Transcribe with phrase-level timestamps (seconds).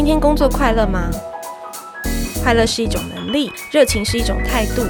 [0.00, 1.10] 今天工作快乐吗？
[2.42, 4.82] 快乐是一种能力，热情是一种态度。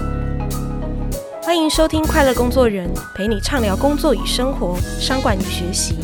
[1.42, 5.98] 欢迎收听《快乐工作人》，陪你畅聊工作与生活、商管与学习。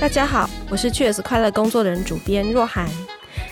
[0.00, 2.88] 大家好，我是 Cheers 快乐工作人主编若涵。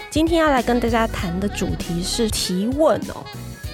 [0.09, 3.23] 今天要来跟大家谈的主题是提问哦。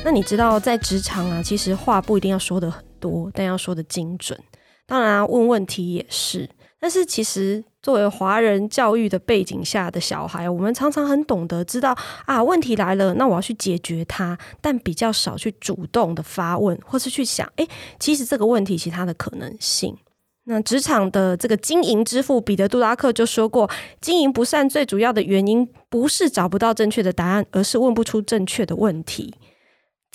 [0.05, 4.39] 那你知道，在职场啊，其实话不一定要说得很多，但要说的精准。
[4.87, 6.49] 当然，问问题也是。
[6.79, 11.97] 但是其实，作为华人教育的背景下的小孩，我们常常很懂得知道
[12.27, 17.67] 啊，问题来了，那我要去解决它，但比较少去主动的发问，或是去想，诶，
[17.99, 19.97] 其实这个问题其他的可能性。
[20.45, 23.69] 那职场的这个经营之父彼得·杜拉克就说过，
[24.01, 29.35] 经营不善最主要的原因，不是找不到正确的答案，而是问不出正确的问题。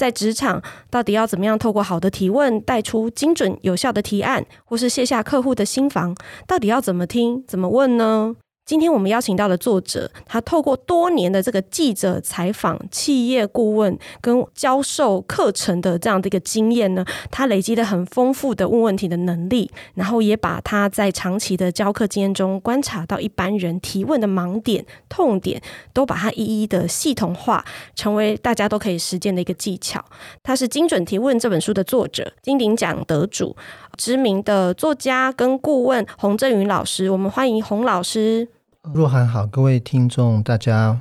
[0.01, 6.15] 在职场，到底要怎么样透过好的提问带出精准有效的提案，或是卸下客户的心防？
[6.47, 8.35] 到底要怎么听、怎么问呢？
[8.71, 25.61] 今天我们邀请到的作者，他透过多年的这个记者采访、企业顾问跟教授课程的这样的一个经验呢，他累积了很丰富的问问题的能力，然后也把他在长期的教课经验中观察到一般人提问的盲点、痛点，
[25.91, 30.01] 都把它一一的系统化，成为大家都可以实践的一个技巧。
[30.41, 33.53] 他是《精准提问》这本书的作者，金鼎奖得主，
[33.97, 37.09] 知名的作家跟顾问洪振云老师。
[37.09, 38.47] 我们欢迎洪老师。
[38.89, 40.99] 若涵好，各位听众大家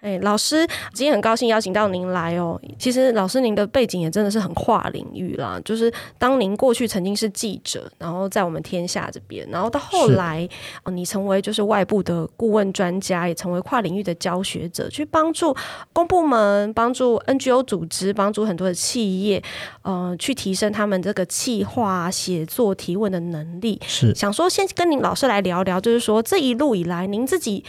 [0.00, 0.08] 好。
[0.08, 2.60] 哎，老师，今天很高兴邀请到您来哦。
[2.78, 10.48] 其实老师您的背景也真的是很跨领域啦，就是当您过去曾经是记者，然后在我们天下这边，然后到后来，
[10.84, 15.54] 哦，你成为就是外部的顾问专家，也成为跨领域的教学者，去帮助
[15.92, 19.42] 公部门、帮助 NGO 组织、帮助很多的企业，
[19.82, 23.80] 呃，去提升他们这个企划、写作、提问的能力。
[23.84, 27.64] 是想说先跟您老师来聊聊，就是说这一路以来，您自己。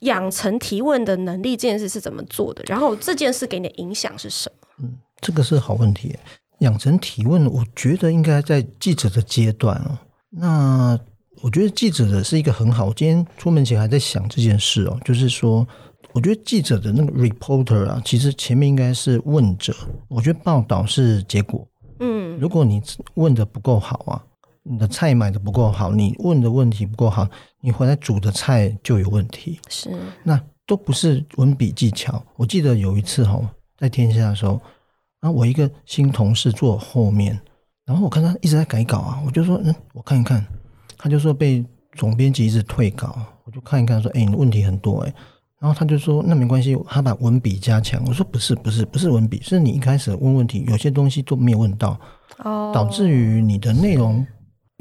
[0.00, 2.62] 养成提问的能力这件事是怎么做的？
[2.66, 4.68] 然后这件事给你的影响是什么？
[4.82, 6.16] 嗯，这个是好问题。
[6.60, 9.98] 养成提问，我觉得应该在记者的阶段哦。
[10.30, 10.98] 那
[11.42, 12.86] 我觉得记者的是一个很好。
[12.86, 15.66] 我今天出门前还在想这件事哦，就是说，
[16.12, 19.74] 我觉得记者的那个 reporter 啊，其实前面应该是问者。
[20.08, 21.66] 我觉得报道是结果。
[22.00, 22.82] 嗯，如果你
[23.14, 24.24] 问的不够好啊。
[24.62, 27.26] 你的菜买的不够好，你问的问题不够好，
[27.60, 29.58] 你回来煮的菜就有问题。
[29.68, 29.90] 是，
[30.22, 32.22] 那都不是文笔技巧。
[32.36, 33.40] 我记得有一次哈，
[33.78, 34.60] 在天下的时候，
[35.20, 37.40] 然后我一个新同事坐后面，
[37.86, 40.46] 然后我看他一直在改稿啊，我就说，嗯，我看一看，
[40.98, 45.14] 他就说被总编辑一直退稿，我就看一看，说，哎，你问题很多哎，
[45.58, 48.04] 然后他就说，那没关系，他把文笔加强。
[48.06, 51.98] 我说不是，不是，不是文笔，是你一开始问问题，有些东西都没有问到，
[52.44, 54.24] 哦，导致于你的内容。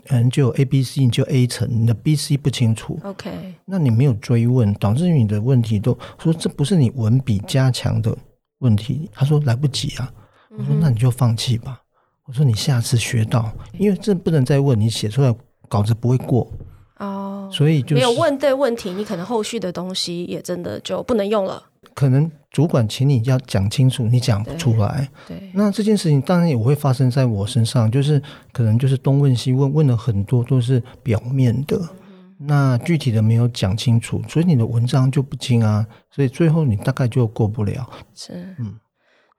[0.09, 2.99] 嗯，就 A、B、C，你就 A 层，你的 B、C 不清楚。
[3.03, 3.29] OK，
[3.65, 8.17] 那你没有追问，导致于你的问题都说这不是你文笔加强的
[8.59, 9.09] 问题。
[9.13, 10.11] 他说来不及啊，
[10.49, 11.81] 我说那你就放弃吧。
[12.25, 15.33] 我说你下次学到，因为这不能再问，你写出来
[15.67, 16.51] 稿子不会过。
[16.97, 21.63] 哦，所以就没有问对问题，你可能后续的东西也真的就不能用了。
[21.93, 25.09] 可能主管请你要讲清楚，你讲不出来。
[25.27, 37.89] 对，对，那这件事情当然也会发生在我身上，就是可能就是东问西问，问了很多都是表面的，嗯、那具体的没有讲清楚，所以你的文章就不精啊，所以最后你大概就过不了。
[38.13, 38.75] 是，嗯。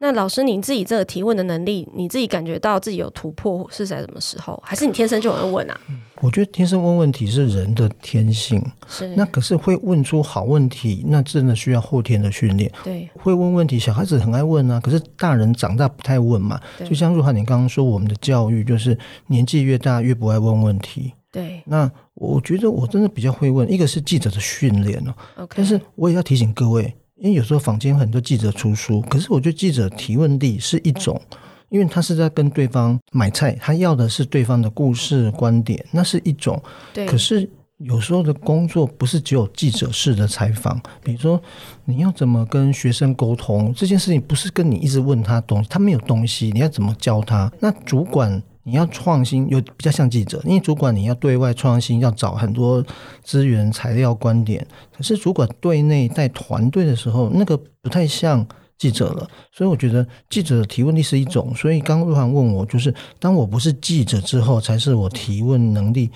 [0.03, 4.59] 那老师，你自己这个提问的能力，你自己感觉到自己有突破是在什么时候？
[4.65, 5.79] 还是你天生就很会问啊？
[6.23, 9.07] 我觉得天生问问题是人的天性，是。
[9.15, 12.73] 那可是会问出好问题，那真的需要后天的训练。
[12.83, 16.59] 对，会问问题，小孩子很爱问啊，可是大人长大不太问嘛。
[16.89, 21.13] 就像若涵你刚刚说，我们的教育就是年纪越大越不爱问问题。
[21.31, 21.63] 对。
[21.67, 24.99] 那我觉得我真的比较会问，一个是记者的训练
[25.37, 25.47] 哦。
[25.55, 26.97] 但是我也要提醒各位。
[27.21, 31.21] 因为有时候坊间很多记者出书，可是我觉得记者提问力是一种，
[31.69, 36.61] 因为他是在跟对方买菜，他要的是对方的故事观点，那是一种。
[36.95, 37.07] 对。
[37.07, 41.41] 可是有时候的工作不是只有记者式的采访，比如说
[41.85, 47.53] 你要怎么跟学生沟通这件事情，不是跟你一直问他东西，他没有东西，你要怎么教他？
[47.61, 48.43] 那主管。
[48.71, 52.85] 你要创新，又比较像记者，因为主管你要对外创新，要找很多
[53.25, 54.65] 资源、材料、观点。
[54.97, 58.47] 可是主管对内带团队的时候，那个不太像
[58.79, 59.29] 记者了。
[59.53, 61.53] 所以我觉得记者的提问力是一种。
[61.57, 66.09] 所以刚刚若涵问我，就是当我不是记者之后，才是我提问能力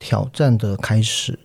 [0.00, 1.38] 挑战的开始。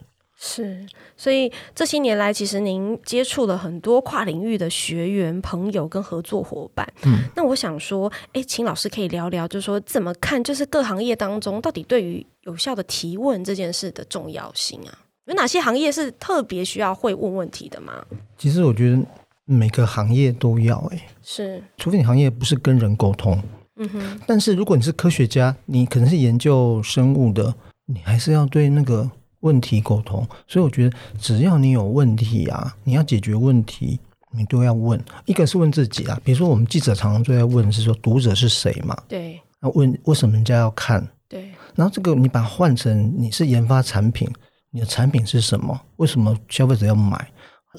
[0.47, 0.86] 是，
[1.18, 6.88] 所以这些年来，其实您接触了很多跨领域的学员、朋友跟合作伙伴。
[7.03, 14.94] 嗯，那我想说，哎，请老师可以聊聊，就是说怎么看，就是各行业当中到底对于有效的提问这件事的重要性啊？
[15.25, 18.06] 有哪些行业是特别需要会问问题的吗？
[18.38, 19.00] 其实我觉得
[19.45, 23.42] 每个行业都要，哎，是，除非你行业不是跟人沟通。
[23.77, 27.56] 嗯哼，但是如果你是科学家，你可能是研究生物的，
[27.88, 29.09] 你还是要对那个。
[29.45, 34.00] 问题沟通，所以我觉得只要你有问题啊，你要解决问题，
[34.31, 35.00] 你都要问。
[35.25, 38.97] 一个是问自己啊，比如说我们记者常常都在问，是说读者是谁嘛？
[39.07, 39.39] 对。
[39.62, 41.07] 那问为什么人家要看？
[41.30, 41.51] 对。
[41.75, 44.27] 然后这个你把它换成你是研发产品，
[44.71, 45.80] 你的产品是什么？
[45.97, 47.30] 为什么消费者要买？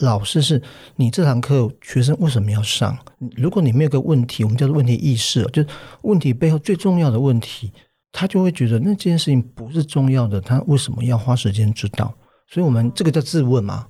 [0.01, 0.63] 老师是
[0.95, 2.97] 你这堂课学生为什么要上？
[3.35, 5.69] 如果你没有个问题，我们叫做问题意识，就是
[6.03, 7.73] 问题背后最重要的问题。
[8.19, 12.15] 他就会觉得那件事情不是重要的，他为什么要花时间知道？
[12.49, 13.87] 所以，我们这个叫自问嘛。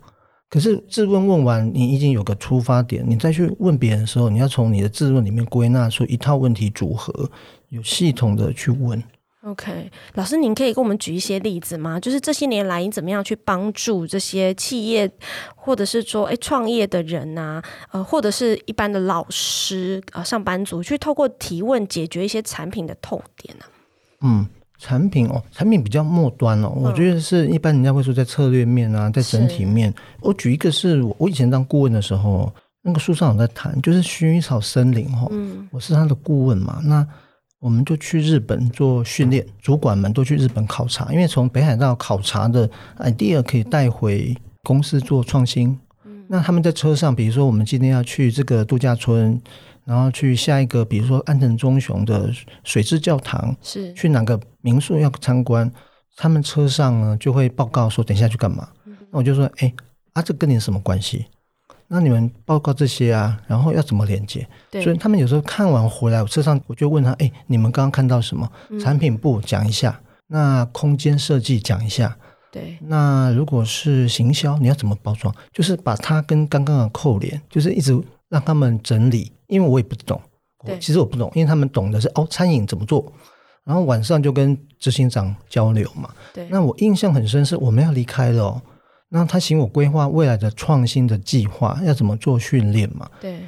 [0.50, 7.30] 可是自问问完，你已经有个出发点，你再去问别人的时候，你要从你的自问里面归纳出一套问题组合，
[7.68, 9.00] 有系统的去问。
[9.44, 12.00] OK，老师，您可以给我们举一些例子吗？
[12.00, 15.08] 就是这些年来，你怎么样去帮助这些企业，
[15.54, 23.75] 或者是说，诶，创业的人呐、啊，呃，或者是一般的老师啊、上班族，去透过提问解决一些产品的痛点呢、啊？
[24.22, 24.46] 嗯，
[24.78, 29.92] 产品哦，产品比较末端哦，嗯、我觉得是一般人家会说在策略面啊，在整体面。
[30.20, 32.52] 我举一个是我以前当顾问的时候，
[32.82, 37.06] 那个书上有在谈，就是薰衣草森林哈、哦，嗯，我是他的顾问嘛，那
[37.58, 45.78] 我们就去日本做训练，主管们都去日本考察，因为从北海道考察的 idea 可以带回公司做创新。
[46.04, 49.40] 嗯，那他们在车上，比如说我们今天要去这个度假村。
[49.86, 52.28] 然后去下一个，比如说安藤忠雄的
[52.64, 55.70] 水之教堂，是去哪个民宿要参观，
[56.16, 58.68] 他们车上呢就会报告说等一下去干嘛。
[58.84, 59.72] 嗯、那我就说，哎，
[60.12, 61.26] 啊，这跟你什么关系？
[61.86, 64.44] 那你们报告这些啊，然后要怎么连接？
[64.72, 68.50] 对所以他们有时候看完回来，我车上我就问他，哎，你们刚刚看到什么？
[68.70, 72.16] 嗯、产品部讲一下，那空间设计讲一下，
[72.50, 75.32] 对，那如果是行销，你要怎么包装？
[75.52, 77.96] 就是把它跟刚刚的扣连，就是一直
[78.28, 79.30] 让他们整理。
[79.48, 80.20] 因为我也不懂，
[80.64, 83.12] 对其实我不懂，因为他们懂的是哦，餐饮怎么做，
[83.64, 86.10] 然后晚上就跟执行长交流嘛。
[86.32, 88.62] 对，那我印象很深是我们要离开了哦，
[89.08, 93.08] 那他请我规划未来的创新的计划，要怎么做训练嘛。
[93.20, 93.40] 对，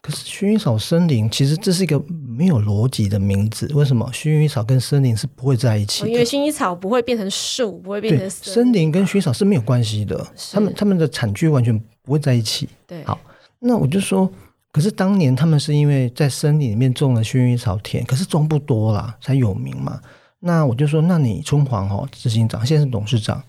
[0.00, 6.08] 可是薰衣草森林其实这是一个没有逻辑的名字，为什么薰衣草跟森林是不会在一起的？
[6.08, 12.68] 因为薰衣草不会变成树，不会变成森林，森林跟薰衣草是没有关系的，是他们他们的产区完全不会在一起。
[12.86, 13.18] 对，好，
[13.58, 14.30] 那我就说。
[14.72, 20.00] 可是当年他们是因为在森林里面种了薰衣草田，可是种不多啦，才有名嘛。
[20.40, 23.42] 那我就说，那你春黄哦，执行长现在是董事长，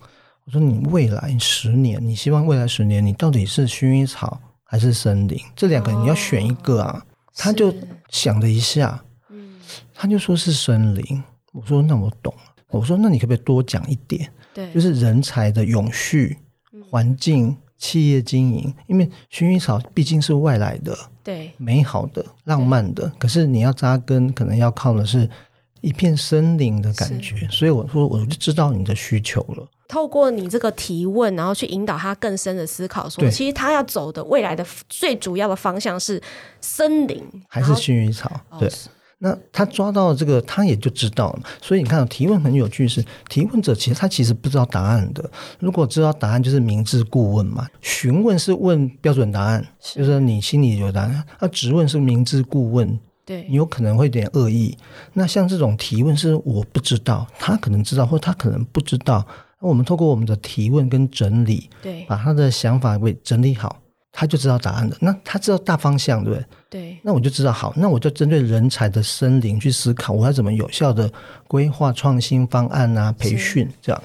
[0.43, 5.39] 我说你未来十年，你希望未来十年你到底是薰衣草还是森林？
[5.55, 6.99] 这两个你要选一个啊。
[6.99, 7.01] 哦、
[7.37, 7.73] 他就
[8.09, 9.55] 想了一下，嗯，
[9.95, 11.23] 他就说是森林。
[11.53, 12.33] 我说那我懂，
[12.67, 14.29] 我说那你可不可以多讲一点？
[14.53, 16.37] 对，就是人才的永续
[16.89, 17.55] 环境。
[17.83, 23.11] 企业经营，因为薰衣草毕竟是外来的，对，美好的、浪漫的。
[23.19, 25.29] 可是你要扎根，可能要靠的是
[25.81, 27.45] 一片森林的感觉。
[27.51, 29.67] 所以我说，我就知道你的需求了。
[29.89, 36.21] 透过你这个提问，然后去引导他更深的思考，说对其实他要走的未来的最主要的方向是
[36.61, 38.31] 森林，还是薰衣草？
[38.47, 38.71] 后对。
[39.25, 41.43] 那他抓到这个，他也就知道了。
[41.61, 45.31] 所以你看，提问很有趣是，是提问者其实他其实不知道答案的。
[45.59, 47.65] 如果知道答案，就是明知故问嘛。
[47.81, 51.23] 询问是问标准答案，是就是你心里有答案。
[51.39, 54.77] 那质问是明知故问，对你有可能会有点恶意。
[55.13, 59.25] 那像这种提问是我不知道，他可能知道，或他可能不知道。
[59.61, 63.79] 那我们透过我们的提问跟整理，对，把他的想法给整理好。
[64.15, 64.95] 他就知道答案了。
[65.01, 66.45] 那他知道大方向，对不对？
[66.69, 66.97] 对。
[67.01, 71.11] 那我就知道，好，那我就针对人才的森林去思考，我要怎么有效的
[71.47, 74.03] 规划创新方案啊，培训这样。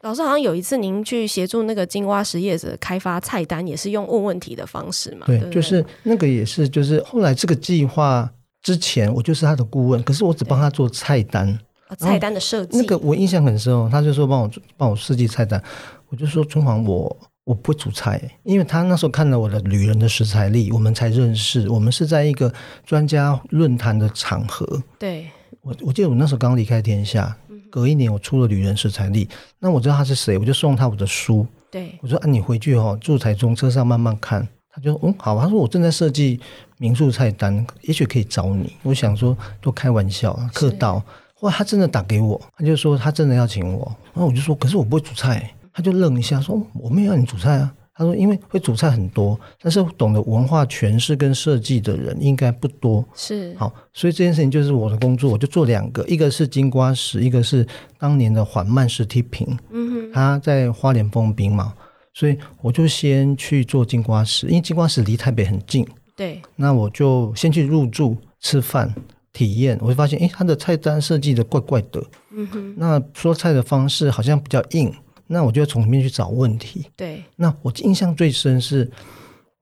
[0.00, 5.26] 老师好像有一次您去协助那个金蛙实业者开发菜单，也是用问问题的方式嘛？
[5.26, 8.26] 对，对对就是那个也是，就是后来这个计划
[8.62, 11.46] 之前，我就是他的顾问，可是我只帮他做菜单，
[11.88, 12.78] 哦、菜单的设计。
[12.78, 15.62] 那个我印象很深哦，他就说帮我帮我设计菜单，
[16.08, 17.14] 我就说春黄我。
[17.50, 21.68] 我不会煮菜，因为他那时候看了我的旅人的食材力，我们才认识。
[21.68, 22.52] 我们是在一个
[22.86, 24.80] 专家论坛的场合。
[25.00, 25.26] 对，
[25.62, 27.36] 我我记得我那时候刚离开天下，
[27.68, 29.28] 隔一年我出了旅人食材力，
[29.58, 31.44] 那我知道他是谁，我就送他我的书。
[31.72, 34.46] 对，我说啊，你回去哦，住台中车上慢慢看。
[34.72, 36.38] 他就嗯好，他说我正在设计
[36.78, 38.76] 民宿菜单，也许可以找你。
[38.84, 41.02] 我想说都开玩笑，客套。
[41.34, 45.52] 后来他真的打给我，他就说他真的要请我，然后我就说可是我不会煮菜。
[45.72, 57.66] 他就愣一下说：“我没有让你煮菜啊。”他说：“因为会煮菜很多，但是懂得文化诠释跟设计的人应该不多。”是好，所以这件事情就是我的工作，我就做两个，一个是金瓜石，一个是
[57.98, 59.46] 当年的缓慢式梯坪。
[59.70, 61.74] 嗯哼，他在花莲封冰嘛，
[62.14, 65.86] 所以我就先去做金瓜石，因为金瓜石离台北很近。
[66.16, 68.94] 对，那我就先去入住吃饭
[69.32, 72.02] 体验，我就发现，诶，他的菜单设计的怪怪的。
[72.32, 74.90] 嗯哼，那说菜的方式好像比较硬。
[75.32, 76.86] 那我就要从里面去找问题。
[76.96, 78.90] 对，那我印象最深是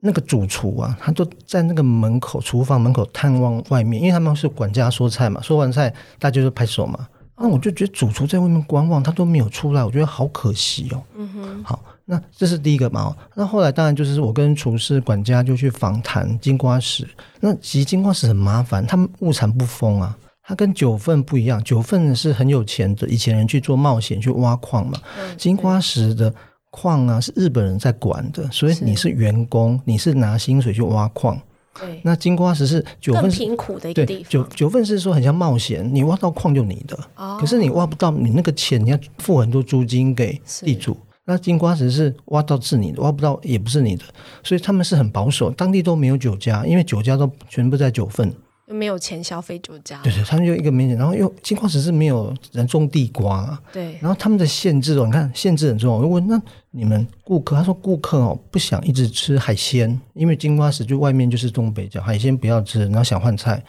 [0.00, 7.06] 那个主厨啊，他都在那个门口厨房门口探望外面，因为他们是管家说菜嘛，说完菜大家就拍手嘛。
[7.36, 11.02] 那我就觉得主厨在外面观望，他都没有出来，我觉得好可惜哦。
[11.14, 11.62] 嗯哼。
[11.62, 13.14] 好，那这是第一个嘛。
[13.34, 17.06] 那后来当然就是我跟厨师管家就去访谈金瓜石。
[17.38, 20.16] 那其实金瓜石很麻烦，他们物产不丰啊。
[20.48, 24.98] 它跟九份不一样，九份是很有钱的，以前人去做冒险去挖矿嘛。
[25.18, 26.32] 嗯、金瓜石的
[26.70, 31.38] 矿啊是日本人在管的，所以你是员工，是你是拿薪水去挖矿。
[31.78, 34.30] 对，那金瓜石是九份贫苦的一个地方。
[34.30, 40.96] 九九份是说很像冒险，你挖到矿就你的，哦、可是你挖不到，你那个钱你要付很多租金给地主。
[41.26, 44.04] 那金瓜石是挖到是你的，挖不到也不是你的，
[44.42, 48.32] 所以他们是很保守，当地都没有酒家，因为酒家都全部在九份。
[48.70, 56.02] 没有钱消费酒家，对对，他们就一个名字，然后又金瓜石是没有人种地瓜啊，对，然后他们的限制哦，你看限制很重要。
[56.02, 56.38] 如果那
[56.70, 63.62] 你们顾客，他说顾客哦不想一直吃海鲜，因为金瓜石就外面就是东北角，海鲜不要吃，然后想换菜，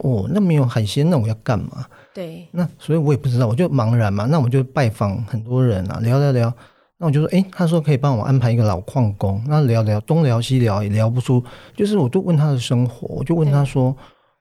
[0.00, 1.86] 哦，那没有海鲜，那我要干嘛？
[2.12, 6.52] 对，那所以我也不知道，我就茫然嘛，那我就拜访很多人啊，聊聊聊，
[6.98, 11.42] 那我就说，诶，他说可以帮我安排一个老矿工，那聊聊东聊西聊也聊不出，
[11.74, 13.96] 就是我就问他的生活，我就问他说。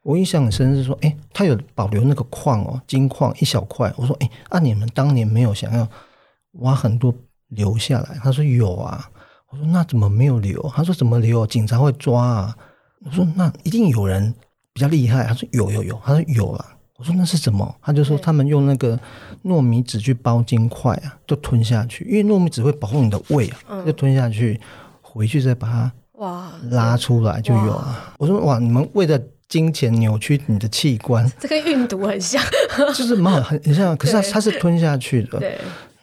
[0.05, 3.91] 我印象很深是说，哎，他有保留那个矿哦，金矿一小块。
[3.97, 5.87] 我说，哎，啊，你们当年没有想要
[6.59, 7.11] 挖很多
[7.47, 8.19] 留下来？
[8.23, 9.09] 他说有啊。
[9.49, 10.61] 我说那怎么没有留？
[10.75, 11.47] 他说怎么留？
[11.47, 12.55] 警察会抓啊。
[13.03, 14.31] 我说那一定有人
[14.73, 15.23] 比较厉害。
[15.25, 15.99] 他说有有有。
[16.05, 16.65] 他说有啊。
[16.97, 17.75] 我说那是什么？
[17.81, 18.99] 他就说他们用那个
[19.43, 24.61] 糯米纸去包金块啊，就吞下去，因为糯米纸会保护你的胃啊，就吞下去，
[25.01, 28.13] 回去再把它哇拉出来就有了。
[28.19, 29.19] 我说哇，你们为了。
[29.55, 32.43] 金钱扭曲你的器官， 这跟运毒很像，
[32.93, 33.95] 就是蛮很很像。
[33.95, 35.39] 可是他他是吞下去的。
[35.39, 35.57] 对。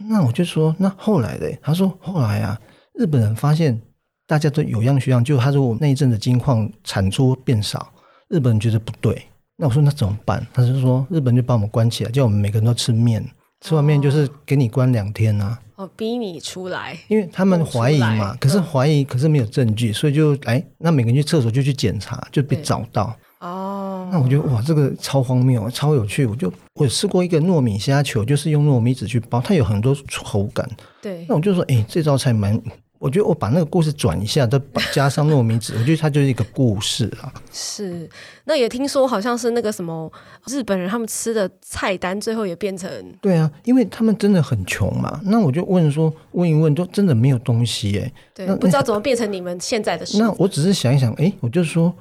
[0.09, 2.59] 那我就说，那后来的，他说后来啊，
[2.94, 3.78] 日本人发现
[4.26, 7.92] 大家都有样学样，就他说我那一阵子金矿产出变少，
[8.30, 9.23] 日本人觉得不对。
[9.59, 10.47] 那我说那怎么办？
[10.54, 13.23] 他就说日本就把我们关起来，叫我们每个人都吃面，
[13.61, 15.61] 吃完面就是给你关两天啊。
[15.76, 18.35] 哦，逼你出来，因为他们怀疑嘛。
[18.40, 23.14] 可是怀疑，可是没有证据，所以就哎，那每个人去厕所就去检查，就被找到。
[23.42, 26.25] 哦，那我觉得哇，这个超荒谬，超有趣。
[26.25, 30.68] 我就我试过一个糯米虾球，就是用糯米纸去包，它有很多口感。
[31.00, 32.56] 对，那我就说，哎，这道菜蛮，
[33.00, 34.61] 我觉得我把那个故事转一下，再
[34.92, 37.34] 加上糯米纸， 我觉得它就是一个故事啊。
[37.50, 38.08] 是，
[38.44, 40.08] 那也听说好像是那个什么
[40.46, 42.88] 日本人他们吃的菜单，最后也变成
[43.20, 45.20] 对啊，因为他们真的很穷嘛。
[45.25, 48.12] 那我就问说，问一问，都真的没有东西哎。
[48.32, 50.16] 对，那不知道怎么变成你们现在的事。
[50.18, 51.92] 那我只是想一想，哎，我就说。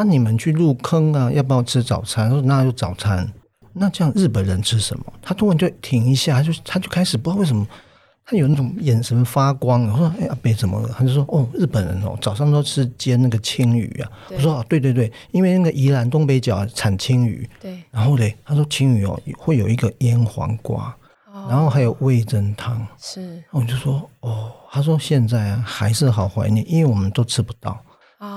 [0.00, 1.30] 那、啊、你们去入坑啊？
[1.30, 2.30] 要不要吃早餐？
[2.30, 3.30] 说那就早餐。
[3.74, 5.04] 那这样日本人吃什么？
[5.20, 7.66] 他突然就停一下，他就他就开始不知道为什么，
[8.24, 9.86] 他有那种眼神发光。
[9.88, 17.78] 我说：“哎，阿北怎么了？”他就说：“哦，日本人哦，早上都吃煎那个青鱼啊。”我说：“哦，对对对，因为那个宜兰东北角产青鱼。”对。
[17.90, 20.96] 然后嘞，他说青鱼哦会有一个腌黄瓜，
[21.30, 22.86] 哦、然后还有味噌汤。
[22.98, 23.44] 是。
[23.50, 27.78] 我就说：“哦。”他说：“现在啊还是好怀念，因为我们都吃不到。”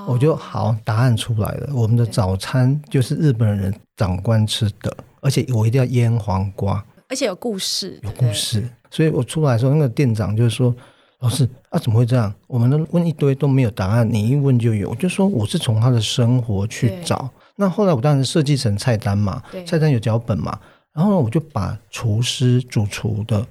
[0.08, 1.70] 我就好，答案出来了。
[1.74, 8.68] 我们的早餐就是日本人长官吃的，而且我一定要腌黄瓜，而且有故事，有故事。
[8.90, 10.74] 所以我出来的时候，那个店长就是说
[11.20, 12.34] ：“老师啊，怎么会这样？
[12.48, 17.30] 我们都问一堆都没有答案，你一问就有。”我就说我是从他的生活去找。
[17.58, 20.58] 那后来我当然设计成菜单嘛，菜单有脚本嘛。
[20.94, 23.46] 然后呢，我就把厨师、主厨的，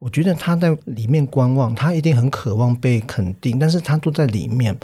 [0.00, 4.76] 我觉得他在里面观望，他一定很渴望被肯定，但是他都在里面。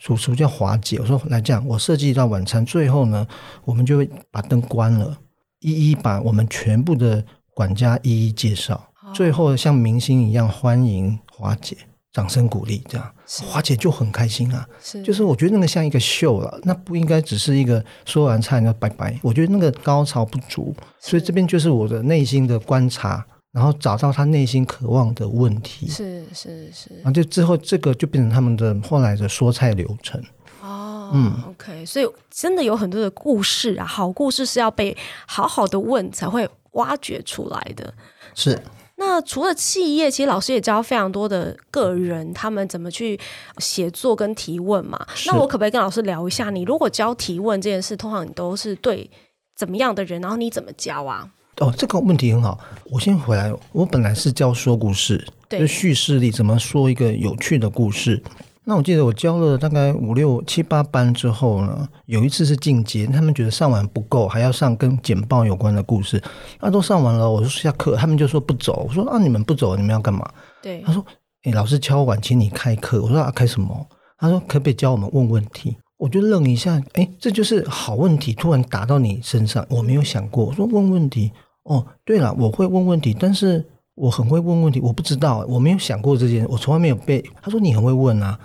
[0.00, 3.26] 主厨叫华姐，我说来这样，我设计一道晚餐，最后呢，
[3.64, 5.14] 我们就会把灯关了，
[5.60, 7.22] 一一把我们全部的
[7.54, 8.82] 管家一一介绍，
[9.14, 11.76] 最后像明星一样欢迎华姐，
[12.12, 13.12] 掌声鼓励，这样
[13.46, 23.26] 华姐就很开心啊，是，就是我觉得那个像一个秀了，那不应该只是一个说完菜就拜拜，我觉得那个高潮不足，所以这边就是我的内心的观察。
[23.52, 30.22] 然后找到他内心渴望的问题，是是是，然后就之后这个就变成他们的后来的说菜流程。
[30.62, 37.92] 哦，嗯，OK，所以真的有很多的故事啊，好故事是要被好好的问才会挖掘出来的。
[38.34, 38.60] 是。
[38.96, 43.18] 那除了企业，其实老师也教非常多的个人，他们怎么去
[43.56, 45.06] 写作跟提问嘛。
[45.26, 46.50] 那我可不可以跟老师聊一下？
[46.50, 49.10] 你如果教提问这件事，通常你都是对
[49.56, 50.20] 怎么样的人？
[50.20, 51.30] 然后你怎么教啊？
[51.58, 52.58] 哦，这个问题很好。
[52.90, 58.22] 我先回来，我本来是教说故事，对，就叙事力怎么说一个有趣的故事。
[58.64, 66.22] 那我记得我教了大概五六七八班之后呢，有一次是进阶，他们觉得上完不够，还要上跟简报有关的故事。
[66.60, 68.86] 那都上完了，我说下课，他们就说不走。
[68.88, 70.30] 我说啊，你们不走，你们要干嘛？
[70.62, 71.04] 对，他说，
[71.42, 73.02] 哎，老师敲碗，请你开课。
[73.02, 73.86] 我说啊，开什么？
[74.18, 75.76] 他说可不可以教我们问问题？
[76.00, 80.46] 我就愣一下，哎，这就是好问题，突然打到你身上，我没有想过。
[80.46, 81.30] 我说问问题，
[81.64, 83.62] 哦，对了，我会问问题，但是
[83.94, 87.22] 我很会问问题，我不知道，我没有想过这件，我从来没有被。
[87.42, 88.38] 他说你很会问啊。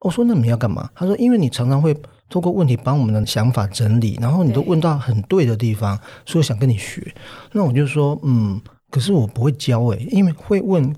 [0.00, 1.96] 我说：“那你要干嘛？”他说：“因为你常常会
[2.28, 7.12] 透过问题帮我们的想法整理，然后你都问到很对的地方，所以我想跟你学。”
[7.52, 8.60] 那我就说：“嗯，
[8.90, 10.94] 可是我不会教诶、欸，因为会问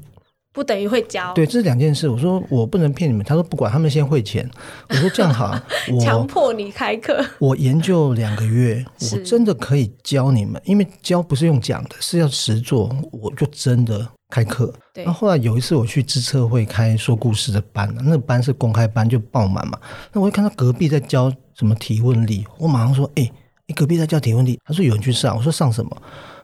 [0.59, 1.33] 不等于会教。
[1.35, 4.51] 对，这是两件事。”我说：“我不能骗你们。”他说：“不管，他们先汇钱。”
[4.91, 5.57] 我说：“这样好，
[5.93, 7.25] 我强迫你开课。
[7.39, 12.93] 我研究两个月，我真的可以教你们，因为教不是用讲的，是要实做。
[13.13, 19.79] 我就真的。”开课，那后，来有一次我去知策会开说故事的班，那个班是公开班，就爆满嘛。
[20.13, 23.33] 那我一看到隔壁在教什么提问力，我马上说：“哎，
[23.67, 25.97] 你隔壁在教提问力？”他说：“有人去上。”我说：“上什么？”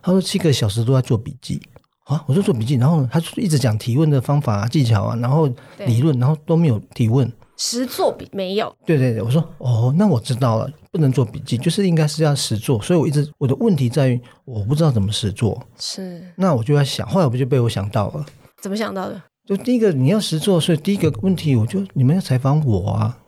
[0.03, 1.61] 他说：“七个小时都在做笔记。”
[2.05, 5.47] 啊，我就做笔记，然后他就一直讲提问的方法啊、技巧啊，然后
[5.87, 7.31] 理论，然后都没有提问。
[7.57, 12.83] 实做笔没有，对对对，我说哦，那我知道了，不能做笔记，就是应该是要实做。
[12.83, 15.63] 所以我一直我的问题在于，我不知道怎么实做。
[15.79, 18.27] 是，那我就在想，后来我不就被我想到了？
[18.61, 19.23] 怎么想到的？
[19.47, 23.19] 就第一个你要实做，所以第一个问题，我就你们要采访我啊，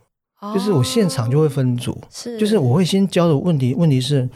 [0.41, 4.29] 哦、就是我现场就会分组，是，就是我会先教的问题，问题是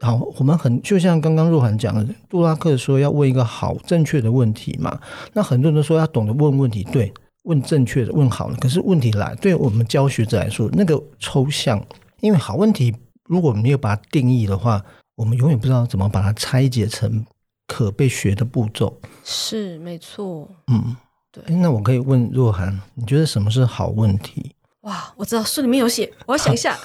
[0.00, 5.00] 好，我们很就像刚刚若涵讲的，杜拉克说要问一个好正确的问题嘛，
[5.32, 7.12] 那很多人都说要懂得问问题，对。
[7.46, 8.56] 问正确的，问好了。
[8.56, 11.80] 可是问题来，对我们教学者来说，那个抽象，
[12.18, 12.92] 因为好问题，
[13.28, 17.24] 如果没有把它定义的话，我们永远不知道怎么把它拆解成
[17.68, 18.98] 可被学的步骤。
[19.22, 20.48] 是，没错。
[20.66, 20.96] 嗯，
[21.30, 21.54] 对。
[21.54, 24.50] 那我可以问若涵，你觉得什么是好问题？
[24.86, 26.78] 哇，我知道书里面有写， 我要想一下，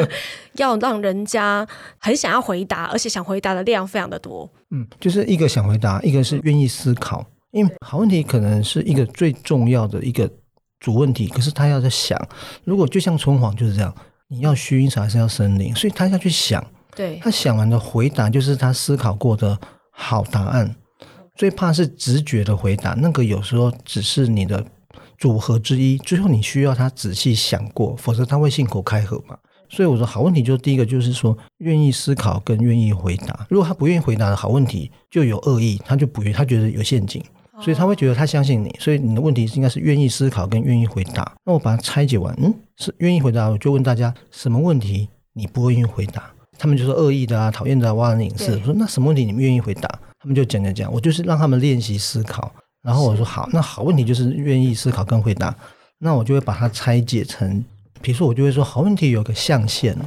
[0.56, 1.66] 要让人家
[1.98, 4.48] 很想要回答，而且想回答的量非常的多。
[4.70, 7.24] 嗯，就是一个想回答，一个是愿意思考。
[7.52, 10.30] 因为好问题可能是一个最重要的一个
[10.78, 12.20] 主问题，可是他要在想，
[12.64, 13.94] 如果就像春黄就是这样，
[14.28, 15.74] 你要薰衣草还是要森林？
[15.74, 16.62] 所以他要去想，
[16.94, 19.58] 对，他想完的回答就是他思考过的
[19.90, 20.76] 好答案。
[21.34, 24.62] 最怕是直觉的回答，那个有时候只是你的
[25.18, 29.36] 组合之一，最后你需要他仔细想过，否则他会信口开河嘛。
[29.68, 33.46] 所以我说好问题就第一个就是说愿意思考跟愿意回答。
[33.48, 37.22] 如果他不愿意回答的好问题就有恶意，他就不愿，他觉得有陷阱。
[37.58, 41.34] 所以他会觉得他相信你，所以你的问题应该是愿意思考跟愿意回答。
[41.42, 46.30] 那我把它拆解完，嗯，是愿意回答，我就问大家什么问题你不愿意回答？
[46.58, 48.52] 他们就说恶意的啊，讨厌的啊，挖人隐私。
[48.56, 49.88] 我说那什么问题你们愿意回答？
[50.20, 52.52] 他们就讲讲讲，我就是让他们练习思考。
[52.86, 55.52] 然后我说好，那好问题就是愿意思考跟回答。
[55.98, 57.64] 那我就会把它拆解成，
[58.00, 60.06] 比如说我就会说好问题有个象限哦。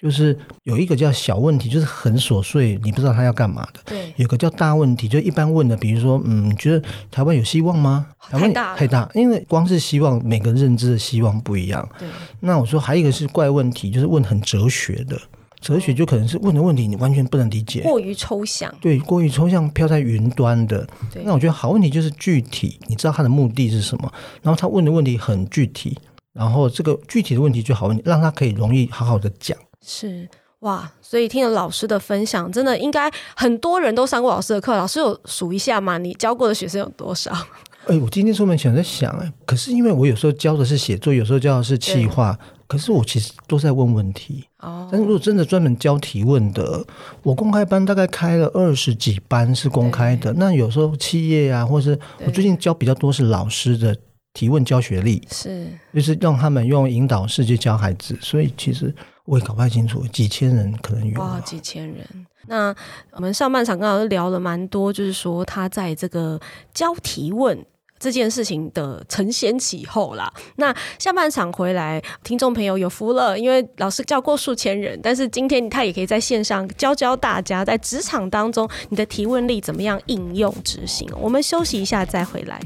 [0.00, 3.80] 就是有一个叫小问题，就是很琐碎，你不知道他要干嘛的。
[3.84, 8.06] 对，有个叫大问题，就一般问的，比如说，嗯，你觉得台湾有希望吗？
[8.30, 11.86] 台湾太大太大，因为光是希望，每个认知的希望不一样。
[11.98, 12.08] 对。
[12.40, 15.20] 那我说还有一个是怪问题，就是问很哲学的，
[15.60, 18.74] 哲学就可能是问的问题你完全不能理解，过于抽象。
[18.80, 20.86] 对，过于抽象，飘在云端的。
[21.12, 21.22] 对。
[21.24, 25.98] 那我觉得好问题就是具体，你知道他的目的是什么，然后他问的问题很具体，
[26.32, 29.56] 然后这个具体的问题就好问题，让他可以容易好好的讲。
[29.84, 30.28] 是。
[30.60, 34.76] 哇，所以听了老师的分享，真的应该很多人都上过老师的课。
[34.76, 35.96] 老师有数一下吗？
[35.96, 37.32] 你教过的学生有多少？
[37.86, 44.44] 哎，我今天出门前在想，哎，可是因为我有时候教的是写作，有时候教的是企划，可是我其实都在问问题。
[44.60, 46.84] 哦，但是如果真的专门教提问的，
[47.22, 50.32] 我公开班大概开了二十几班是公开的。
[50.34, 53.96] 那有时候企业啊，或是我最近教比较多是老师的
[54.40, 58.94] 提问教学力，是就是让他们用引导式去教孩子，所以其实。
[59.26, 61.20] 我也搞不太清楚，几千人可能有。
[61.20, 62.04] 哇，几千人！
[62.48, 62.74] 那
[63.12, 66.40] 我们上半场刚好聊了蛮多，就是说他在这个
[66.74, 67.64] 教提问
[68.00, 70.32] 这件事情的承先启后啦。
[70.56, 81.08] 那下半场回来，听众朋友有福了，因为老师教过数千人，但是今天他也可以在线上教教大家，在职场当中你的提问力怎么样应用执行。
[81.20, 82.60] 我们休息一下再回来。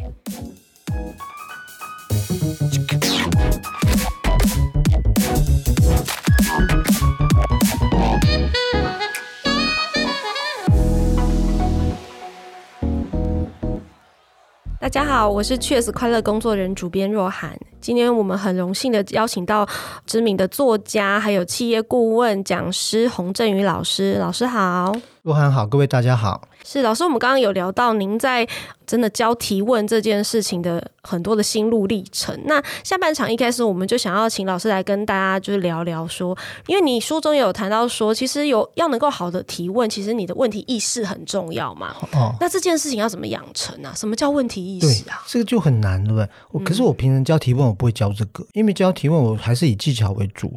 [14.81, 17.59] 大家好，我是 Cheers 快乐工作人主编若涵。
[17.81, 19.66] 今天我们很荣幸的邀请到
[20.07, 24.18] 知名的作家，还有企业顾问、讲师洪振宇老师。
[24.18, 26.48] 老师好，若涵好，各位大家好。
[26.64, 28.48] 是老师，我们刚刚有聊到您在
[28.87, 32.37] 真的教提问这件事情的很多的心路历程。
[32.46, 41.94] 那下半场一开始，我们就想要请老师来跟大家就是聊聊说，因为你书中有谈到说，其实有要能够好的提问，其实你的问题意识很重要嘛。
[42.12, 43.92] 哦，那这件事情要怎么养成啊？
[43.94, 45.22] 什么叫问题意识啊？
[45.27, 46.27] 这个就很难，对不对？
[46.50, 50.50] 我可是我平常教提问，我不会教这个，嗯、因为教提问我还是以技巧为主。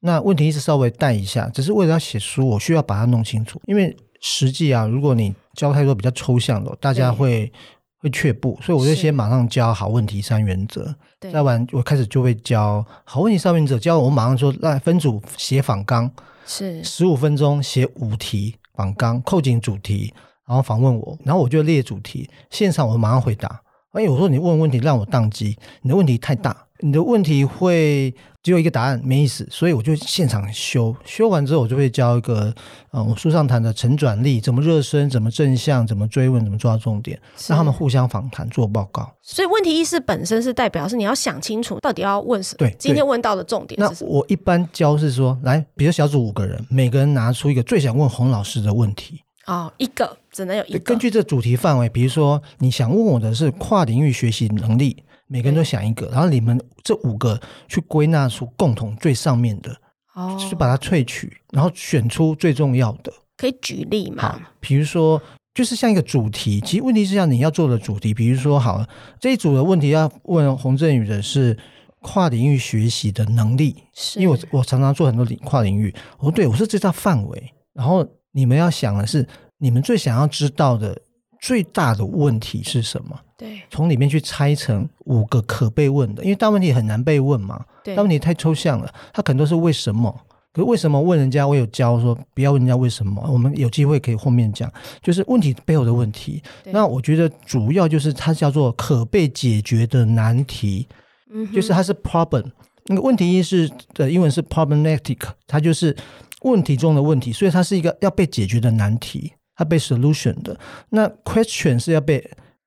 [0.00, 3.96] 那问题意识稍微带一下，只是为了要写书，我需要把它弄清楚，因为。
[4.22, 7.52] 实际啊，如果你教太多比较抽象的，大家会
[7.98, 10.94] 会却步，所以我就先马上教好问题三原则。
[11.20, 16.10] 对，再完我开始就会教好问题三原则，教我马上说来分组写访纲，
[16.46, 16.82] 是。
[16.84, 20.14] 十五分钟写五题访纲，扣紧主题，
[20.46, 23.60] 然后访问我，然后我就列主题，现场我马上回答。
[23.92, 28.14] 哎，我说你问问题让我宕机，你的问题太大，你的问题会。
[28.42, 30.92] 只有一个答案没意思，所以我就现场修。
[31.04, 32.52] 修完之后，我就会教一个，
[32.90, 37.16] 呃，我书上谈的成转力，怎么热身，怎么正向，怎么追问，怎么抓重点，
[37.46, 39.08] 让他们互相访谈做报告。
[39.22, 42.58] 所以问题意识本身是代表是你要想清楚到底要问什么。
[42.58, 44.10] 对，今天问到的重点是什么？
[44.10, 49.22] 那我一般教是说，来，比如小组五个人，每个人拿出一个最想问洪老师的问题。
[49.46, 50.80] 哦，一个只能有一个。
[50.80, 55.04] 根据这主题范围，比如说你想问我的是跨领域学习能力。
[55.32, 59.74] 每个人都想一个，然后你们这五个去归纳出共同最上面的，
[60.14, 63.10] 哦，就是把它萃取，然后选出最重要的。
[63.38, 64.22] 可以举例吗？
[64.22, 65.18] 好，比如说，
[65.54, 68.12] 就是像一个主题，其实问题是像你要做的主题。
[68.12, 68.86] 比如说，好，
[69.18, 71.56] 这一组的问题要问洪振宇的是
[72.02, 75.94] 跨领域学习的能力，是因为我我常常做很多领跨领域。
[76.18, 77.54] 哦，对，我是这叫范围。
[77.72, 81.00] 然后你们要想的是，你们最想要知道的。
[81.40, 83.18] 最大的问题是什么？
[83.42, 87.64] 对，从里面去拆成五个可被问的，因为大问题很难被问嘛。
[87.82, 90.14] 对，大问题太抽象了，它可能都是为什么？
[90.52, 91.46] 可是为什么问人家？
[91.48, 94.70] 我有教说不要问人家为什么，我们有机会可以后面讲，
[95.02, 96.42] 就是问题背后的问题。
[96.66, 100.86] 那我觉得主要就是它叫做可被解决的难题，
[101.32, 102.44] 嗯，就是它是 problem，
[102.84, 105.96] 那个问题一是的英文是 problematic，它就是
[106.42, 109.32] 问题中的问题，所以它是一个要被解决的难题。
[109.54, 112.18] 它被 solution 的，那 question 是要被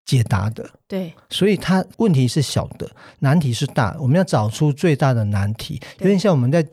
[0.06, 2.88] 解答的，对，所以它问题是小的，
[3.20, 5.82] 难题是大，我们要找出最大的难题。
[6.00, 6.64] 有点像我们在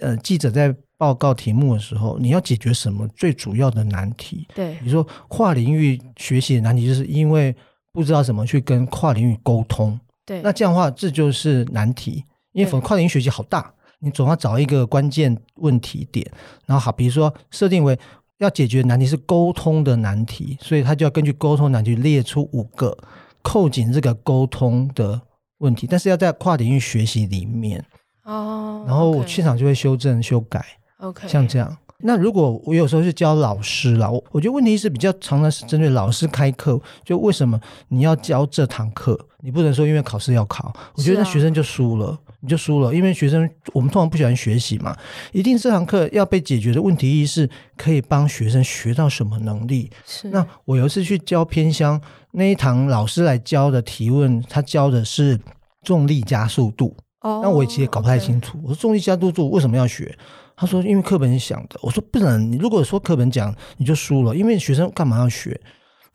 [0.00, 4.46] 呃记者在报告题目的时候，你要解决什么最主要的难题？
[4.54, 7.54] 对，你说跨领域学习的难题，就是因为
[7.92, 9.98] 不知道怎么去跟跨领域沟通。
[10.24, 16.24] 对，那这样的话，这就是难题，因为跨领域学习好大，你总要找一个关键问题点，
[16.66, 17.98] 然后好，比如说设定为。
[18.38, 22.96] 要解决的难题是沟通的难题，所以他就要根据沟通难题列出五个
[23.42, 25.20] 扣紧这个沟通的
[25.58, 27.84] 问题，但是要在跨领域学习里面
[28.24, 28.84] 哦。
[28.86, 30.64] 然后我现场就会修正修改
[30.98, 31.76] ，OK，像这样。
[32.00, 39.18] 那如果我有时候是教老师了，我我觉得问题是比较常常是针对老师开课，就为什么你要教这堂课？
[39.40, 42.18] 你不能说因为考试要考，我觉得那学生就输了。
[42.40, 44.96] 你就输了，因为学生我们通常不喜欢学习嘛，
[45.32, 49.90] 一定这堂课要被解决的问题意识可以帮学生学到什么能力？
[50.06, 50.28] 是。
[50.28, 52.00] 那我有一次去教偏乡
[52.32, 55.38] 那一堂，老师来教的提问，他教的是
[55.82, 56.96] 重力加速度。
[57.20, 57.40] 哦。
[57.42, 60.16] 那我其实也搞不太清楚我说重力加速度为什么要学？
[60.56, 61.78] 他说因为课本想的。
[61.82, 65.60] 我说不能，你如果说课本讲你就输了，因为学生干嘛要学？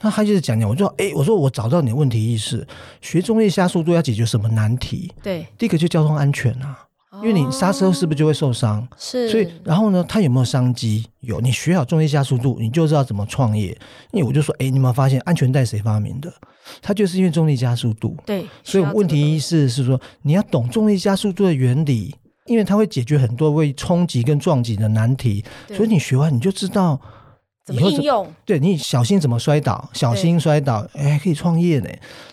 [0.01, 2.65] 那他就是讲讲，我就说，哎，我说我找到你的问题意识，
[3.01, 5.13] 学重力加速度要解决什么难题？
[5.21, 6.79] 对，第一个就交通安全啊，
[7.21, 8.87] 因为你刹车是不是就会受伤？
[8.97, 11.05] 是，所以然后呢，他有没有商机？
[11.19, 13.77] 有，你学好重力加速度，你就知道怎么创业。
[14.11, 16.33] 因为我就说，哎，你有没有发现安全带谁发明的？
[16.81, 18.17] 它就是因为重力加速度。
[18.25, 22.15] 对，所以问题意识是说，你要懂重力加速度的原理，
[22.47, 25.45] 因为它会解决很多为冲击跟撞击的难题。
[25.67, 26.99] 所以你学完你就知道。
[27.63, 28.33] 怎么应用？
[28.45, 31.89] 对，你小心怎么摔倒，小心摔倒，哎，可以创业呢。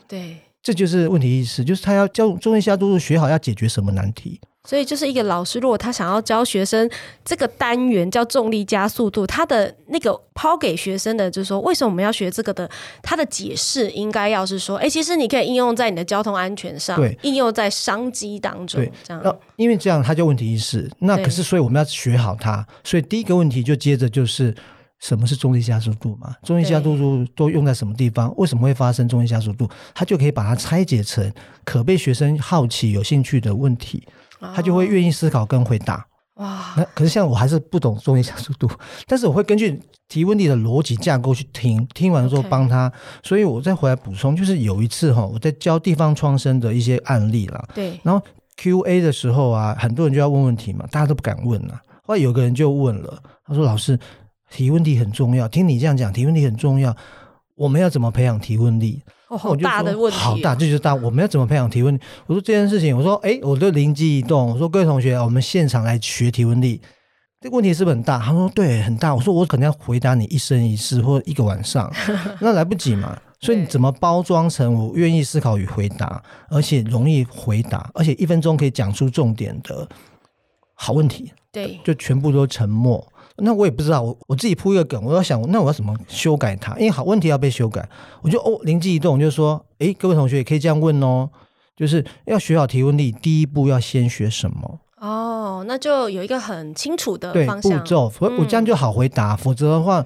[0.06, 4.40] 对，这就是问题意识，就是他要教重力加速度学好要解决什么难题。
[4.68, 6.90] 所以就是一个老师，如果他想要教学生
[7.24, 12.68] 这个单元叫重力加速度，他的那个抛给学生的就是说，为什么我们要学这个的？
[13.02, 19.22] 他的解释应该要是说，哎，其实你可以应用在你的交通安全上，对，应用在商机当中，对，这样。
[19.24, 20.90] 那因为这样，他就问题意识。
[20.98, 22.66] 那可是，所以我们要学好它。
[22.84, 24.54] 所以第一个问题就接着就是。
[25.00, 26.34] 什么是重力加速度嘛？
[26.42, 28.34] 重力加速度都用在什么地方？
[28.37, 29.68] 为什么会发生重力加速度？
[29.94, 31.32] 他就可以把它拆解成
[31.64, 34.06] 可被学生好奇、有兴趣的问题，
[34.54, 36.06] 他就会愿意思考跟回答。
[36.34, 36.74] 哇！
[36.76, 38.70] 那可是像我还是不懂重力加速度，
[39.06, 42.92] 但是我会根据提问题的逻辑架构去听，听完之后帮他。
[43.24, 47.68] 所以我再回来补充，就是有一次哈，我在教地方创生的一些案例啦。
[47.74, 47.98] 对。
[48.04, 48.24] 然后
[48.56, 51.80] Q&A 的时候啊，很多人就要问问题嘛，大家都不敢问啊。
[52.04, 53.98] 后来有个人就问了，他说：“老师，
[54.50, 56.96] 提问题很重要，听你这样讲，提问题很重要，
[57.54, 60.94] 我们要怎么培养提问力？”哦，好大的问题，好大，这就是大。
[60.94, 62.00] 我们要怎么培养提问力？
[62.26, 66.80] 我说这件事情，我说，哎，我就灵机一动，我说各位同学，我们现场来学提问力。
[67.40, 68.18] 这个问题是不是很大？
[68.18, 69.14] 他说对，很大。
[69.14, 71.92] 我说我可能要回答你一生一世或一个晚上，
[72.40, 73.20] 那来不及嘛。
[73.40, 79.87] 所以你怎么包装成我愿意思考与回答，而且容易回答，而且一分钟可以讲出重点的
[80.74, 81.30] 好问题？
[81.52, 83.06] 对，就全部都沉默。
[83.38, 86.74] 那我也不知道，我我自己铺一个梗，我要想，那我要怎么修改它？
[86.77, 87.88] 因为好问题要被修改，
[88.22, 91.29] 我就哦灵机一动，就说，诶，各位同学也可以这样问哦，
[91.77, 94.81] 就是要学好提问力，第一步要先学什么？
[95.01, 99.35] 哦，那就有一个很清楚的方向步骤，我我这样就好回答。
[99.35, 100.05] 嗯、否则的话，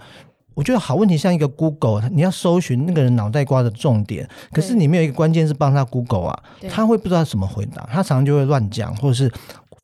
[0.52, 9.32] 我觉得好问题像一个 Google，你要搜寻那个人脑袋瓜的重点，可是你没有一个关键是帮他 Google 啊，他会不知道怎么回答，他常常就会乱讲，或者是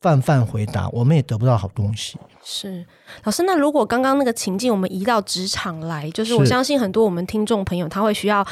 [0.01, 2.17] 泛泛回答，我们也得不到好东西。
[2.43, 2.85] 是
[3.23, 8.45] 老师，那如果刚刚那个情境我们移到职场来，就是我相信很多我们听众朋友他会需要。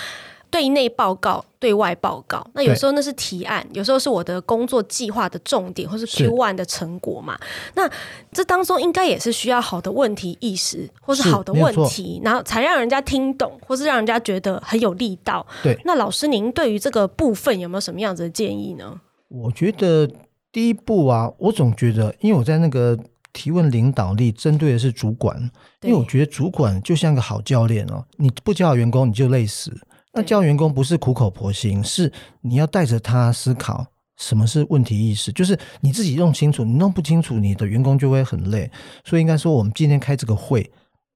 [0.50, 7.38] 对内报告、对外报告，那有时候那是提案，有时候是我的工作计划的重点，或是 Q1 的成果嘛。
[7.76, 7.86] 那
[8.32, 15.46] 这当中应该也是需要好的问题意识，或是好的问题，然后才让人家听懂，或是让人家觉得很有力道。
[15.62, 19.02] 对，那老师您对于这个部分有没有什么样子的建议呢？
[19.28, 20.10] 我觉得
[20.58, 22.98] 第一步啊，我总觉得，因为我在那个
[23.32, 25.40] 提问领导力针对的是主管，
[25.84, 29.72] 因为我觉得主管就像个好教练哦，你不教员工，你就累死。
[30.14, 33.86] 那教员工不是苦口婆心，是你要带着他思考
[34.18, 38.68] 什么是问题意识，就是你自己弄清楚，你弄不清楚，你的员工就会很累。
[39.06, 40.68] 所以应该说，我们今天开这个会，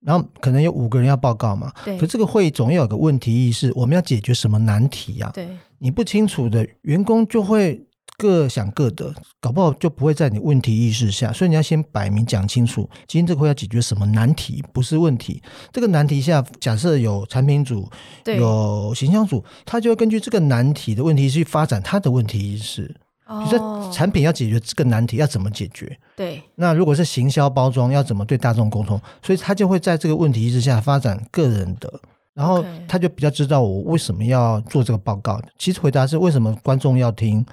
[0.01, 1.97] 然后可能有五个人要报告嘛，对。
[1.97, 5.31] 可这个会总要有个问题意识，我们要解决什么难题呀？
[5.33, 5.47] 对。
[5.79, 7.83] 你不清楚的员工就会。
[8.21, 15.41] 各想各的，搞不好就不会在你问题意识下，所以你要先摆明讲清楚，今天这个会要解决什么难题，不是问题。
[15.73, 17.89] 这个难题下，假设有产品组，
[18.25, 22.95] 有形象组，他就会根据这个难题的问题去发展他的问题意识。
[23.25, 25.97] 哦，就是产品要解决这个难题，要怎么解决？
[26.15, 26.39] 对。
[26.53, 29.01] 那如果是行销包装，要怎么对大众沟通？
[29.23, 31.91] 所以他就会在这个问题意识下发展个人的，
[32.35, 35.41] 然后他就比较知道我为什么要做这个报告。
[35.57, 37.43] 其实回答是为什么观众要听。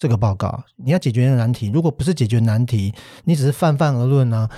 [0.00, 2.92] 这个报告，你要解决的难题，如果不是解决难题，
[3.24, 4.50] 你只是泛泛而论呢、啊，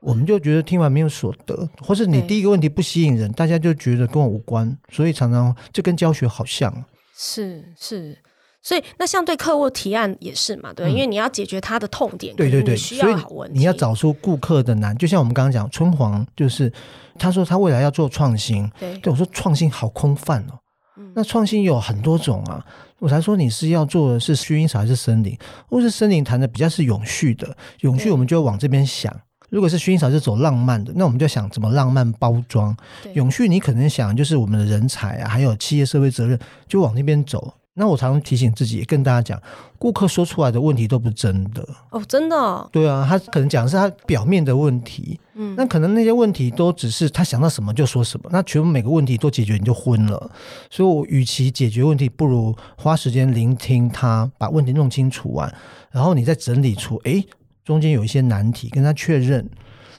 [0.00, 6.72] 我们就觉得听完没有所得，或是你第一个问题不吸引人，大家就觉得跟我无关，所以常常就跟教学好像。
[7.16, 8.16] 是是，
[8.62, 16.72] 所以那像对客户提案也是嘛，对，嗯、因为你要解决他的痛点，对对对，需要好问题，你要找出顾客的难，就像我们刚刚讲，春黄就是
[17.18, 20.58] 他说他未来要做创新，对，对我说创新好空泛哦，
[20.96, 22.64] 嗯、那创新有很多种啊。
[22.98, 25.36] 我才说你是要做的是薰衣草还是森林？
[25.68, 29.14] 或是森林谈的比较是永续的，永续我们就往这边想。
[29.50, 32.76] 如果是薰衣草是走浪漫的，那我们就想怎么浪漫包装。
[33.12, 37.54] 永续你可能想就是我们的人才啊，还有企业社会责任，就往那边走。
[37.78, 39.40] 那我常常提醒自己，也跟大家讲，
[39.78, 42.66] 顾客说出来的问题都不是真的哦，真的哦？
[42.72, 50.30] 对啊，他可能讲的是他表面的问题，嗯，那可能那些问题都只是他想到什么就说什么，那全部每个问题都解决你就昏了。
[50.70, 55.54] 所以我与其解决问题，不如花时间聆听他，把问题弄清楚完，
[55.90, 57.22] 然后你再整理出，哎，
[57.62, 59.46] 中间有一些难题，跟他确认。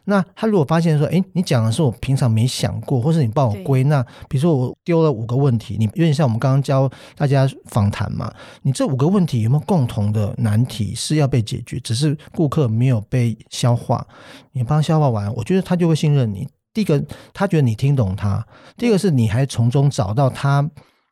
[0.10, 14.08] 那他如果发现说，哎，你讲的是我平常没想过，或是你帮我归纳，比如说我丢了五个问题，你有点像我们刚刚教大家访谈嘛，你这五个问题有没有共同的难题是要被解决，只是顾客没有被消化，
[14.54, 16.48] 你帮他消化完，我觉得他就会信任你。
[16.74, 18.42] 第一个，他觉得你听懂他；
[18.78, 20.70] 第二个是你还从中找到他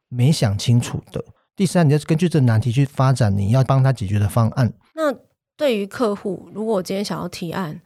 [0.08, 1.20] 没想清楚的；
[1.54, 4.72] 第三，你要根据这难题去发展你要帮他解决的方案。
[4.94, 5.14] 那
[5.58, 7.82] 对于客户，如果我今天想要提案，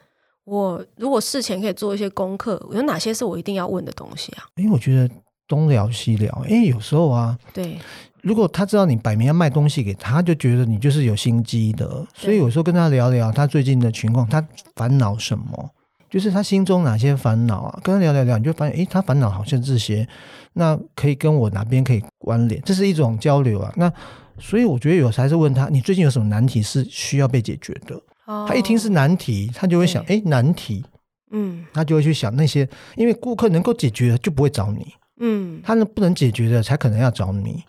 [0.49, 4.43] 我如果事前可以做一些功课，有哪些是我一定要问的东西啊？
[4.55, 5.13] 因为我觉得
[5.47, 7.77] 东聊西聊，因为有时候啊，对，
[8.21, 12.05] 如果他知道你摆明要卖东西给他，他就觉得你就是有心机的。
[12.15, 14.43] 所以有时候跟他聊聊他最近的情况，他
[14.75, 15.69] 烦恼什么，
[16.09, 17.79] 就是他心中哪些烦恼啊？
[17.83, 20.07] 跟他聊聊聊，你就发现，诶，他烦恼好像这些，
[20.53, 22.61] 那可以跟我哪边可以关联？
[22.63, 23.71] 这是一种交流啊。
[23.75, 23.91] 那
[24.39, 27.99] 所以我觉得有时还是问他，你最近有什么难题是需要被解决的？
[28.47, 30.83] 他一听是难题，他就会想，哎，难题，
[31.31, 37.63] 嗯，他就会去想那些，因为顾客能够解决的就不会找你，嗯，他能不能解决的才可能要找你，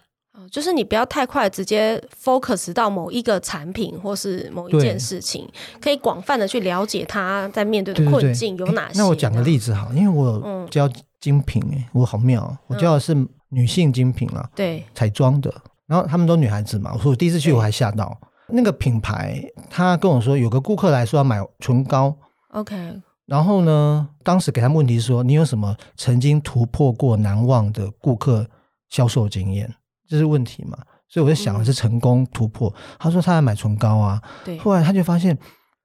[0.50, 5.48] 就是你不要太快直接 focus 到某一个产品或是某一件事情，
[5.80, 8.98] 可以广泛的去了解他在面对的困境有哪些。
[8.98, 13.14] 那我讲个例子好，因为我教精品，我好妙，我教的是
[13.50, 15.54] 女性精品啦，对，彩妆的，
[15.86, 18.18] 然后他们都女孩子嘛，我说我第一次去我还吓到，
[18.52, 22.16] 那个品牌他跟我说有个顾客来说要买唇膏
[22.50, 28.46] ，OK，然后呢，当时给他们问题是说你有什么曾经突破过难忘的顾客
[28.88, 29.72] 销售经验？
[30.08, 30.76] 这是问题嘛？
[31.08, 32.68] 所以我就想的是成功突破。
[32.68, 34.58] 嗯、他说他要买唇膏啊，对。
[34.58, 35.36] 后来他就发现，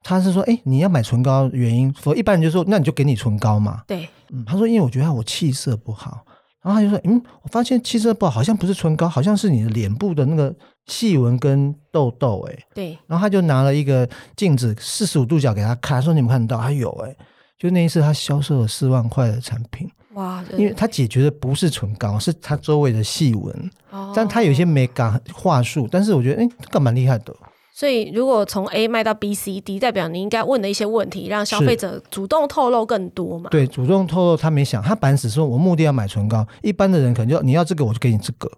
[0.02, 3.84] 他是说，哎，你要买唇膏原因，说一般人就说，那你就给你唇膏嘛。
[3.88, 4.08] 对。
[4.30, 6.24] 嗯，他说因为我觉得我气色不好，
[6.64, 12.58] 然后他就说，嗯，我发现气色不好，好像不是唇膏，好像是你的脸部的那个细纹跟痘痘，哎。
[12.74, 12.98] 对。
[13.08, 17.16] 然后他就拿了一个镜子，四十五度角给他看，说你们看得到，他有哎，
[17.58, 19.90] 就那一次他销售了四万块的产品。
[20.14, 27.36] 哇，因为他解决的不是唇膏，是他周围的细纹，哦、但他有些美感话术，但是我觉得，哎，这个蛮厉害的。
[27.74, 33.50] 所以，如果从 A 卖到 B、C、D，代表你应该问的一些问题，让消费者主动透露更多嘛？
[33.50, 38.50] 对，主动透露，他没想，他本来只说我目的要买唇膏，一般的人可能就你要这个，我就给你这个。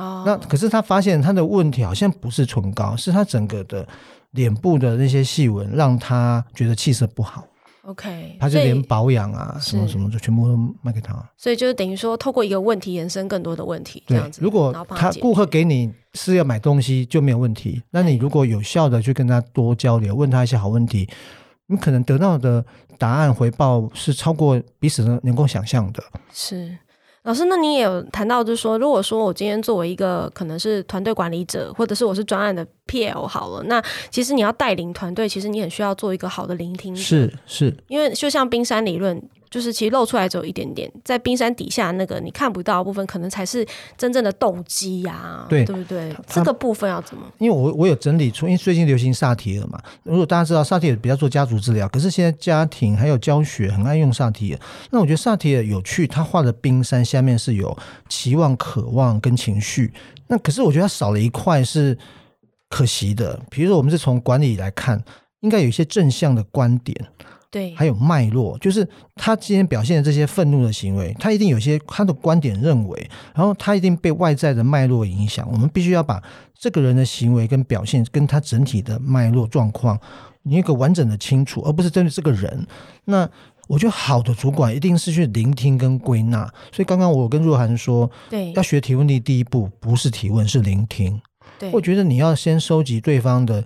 [0.00, 3.86] 哦，那可是他发现他的问题好像不是唇膏，是他整个的
[4.30, 7.44] 脸部的那些细纹，让他觉得气色不好。
[7.82, 11.14] OK，他就连保养啊什么什么，就全部都卖给他。
[11.36, 14.40] 所以就是等于说，透过一个问题延伸更多的问题，这样子。
[14.42, 21.08] 如果他顾客给你是要买东西就没有问题，那你如果有效的去跟他多交流，问他一些好问题，
[21.66, 22.64] 你可能得到的
[22.98, 26.02] 答案回报是超过彼此能够想象的。
[26.32, 26.76] 是。
[27.22, 37.00] 老师，那你也有谈到，就是说，如果说我今天作为一个可能是团队管理者，或者是我是专案的 PL 好了，那其实你要带领团队，其实你很需要做一个好的聆听者。
[37.00, 39.22] 是是，因为就像冰山理论。
[39.50, 43.66] 就是其实露出来只有一点点，在冰山底下那个你看不到的部分，可能才是
[43.98, 46.14] 真正的动机呀、啊，对对不对？
[46.28, 47.26] 这个部分要怎么？
[47.38, 54.60] 因为我我有整理出，因为最近流行萨提尔嘛，如果大家知道萨提尔比较做家族治疗，可是现在家庭还有教学很爱用萨提尔。
[54.90, 57.76] 那我觉得萨提尔有趣，他画的冰山下面是有
[58.08, 59.92] 期望、渴望跟情绪。
[60.28, 61.98] 那可是我觉得他少了一块是
[62.68, 65.02] 可惜的，比如说我们是从管理来看，
[65.40, 66.96] 应该有一些正向的观点。
[67.50, 75.48] 对，还有脉络，就是他今天表现的这些愤怒的行为，他一定有些他的观点认为，然后他一定被外在的脉络影响。
[75.50, 76.22] 我们必须要把
[76.56, 79.98] 这个人的行为跟表现，跟他整体的脉络状况，
[80.44, 82.64] 你有个完整的清楚，而不是针对这个人。
[83.06, 83.28] 那
[83.66, 86.44] 我觉得好的主管一定是去聆听跟归纳。
[86.70, 91.20] 所以刚刚我跟若涵说，对，要学提问力，第一步不是提问，是聆听。
[91.58, 93.64] 对，我觉得你要先收集对方的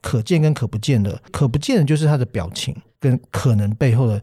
[0.00, 2.76] 可见跟可不见的，可不见的就是他的表情。
[3.04, 4.18] 跟可能背后的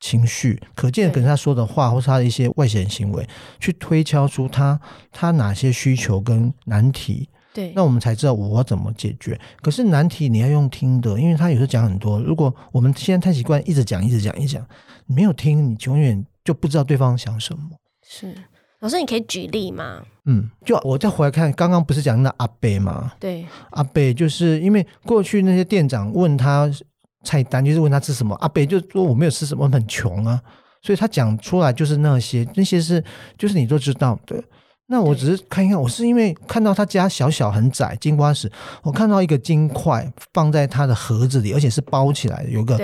[0.00, 3.28] 情绪，可见可能他说的话，或是他的一些外显行为，
[3.60, 7.28] 去推敲出他他哪些需求跟难题。
[7.52, 9.38] 对，那我们才知道我要怎么解决。
[9.60, 12.18] 可是难题你要用听的，因为他有时候讲很多。
[12.22, 14.66] 如果我们现在太习惯一直讲、一直讲、一直讲，
[15.04, 17.62] 你没有听，你永远就不知道对方想什么。
[18.08, 18.34] 是，
[18.80, 20.02] 老师，你可以举例吗？
[20.24, 23.12] 嗯，就我再回来看，刚刚不是讲那阿贝吗？
[23.20, 26.70] 对，阿贝就是因为过去那些店长问他。
[27.22, 30.40] 菜单就是问他吃什么，阿北就说我没有吃什么，很穷啊，
[30.82, 33.02] 所以他讲出来就是那些，那些是
[33.38, 34.42] 就是你都知道的。
[34.86, 38.50] 那我只是看一看，我是因为看到他家小小很窄金瓜石，
[38.82, 42.78] 我看到一个金块放在他的盒子里，而且是包起来的，有个